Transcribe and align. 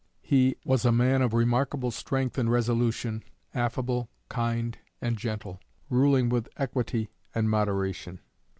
He 0.23 0.55
as 0.67 0.83
a 0.83 0.91
man 0.91 1.21
of 1.21 1.31
remarkable 1.31 1.91
strength 1.91 2.35
and 2.39 2.49
resolution, 2.51 3.23
affable, 3.53 4.09
kind 4.29 4.75
and 4.99 5.15
gentle, 5.15 5.59
ruling 5.91 6.27
with 6.27 6.49
equity 6.57 7.11
and 7.35 7.47
moderation. 7.51 8.19